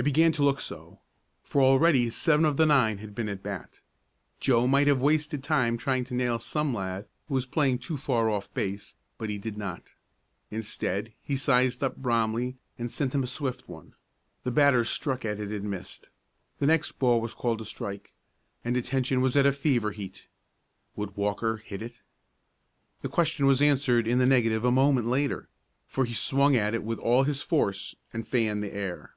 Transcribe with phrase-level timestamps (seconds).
[0.00, 1.00] It began to look so,
[1.42, 3.80] for already seven of the nine had been at bat.
[4.38, 8.30] Joe might have wasted time trying to nail some lad who was playing too far
[8.30, 9.94] off base, but he did not.
[10.52, 13.94] Instead he sized up Bromley and sent him a swift one.
[14.44, 16.10] The batter struck at it and missed.
[16.60, 18.12] The next ball was called a strike,
[18.64, 20.28] and attention was at fever heat.
[20.94, 21.98] Would Walker hit it?
[23.02, 25.48] The question was answered in the negative a moment later,
[25.88, 29.16] for he swung at it with all his force and fanned the air.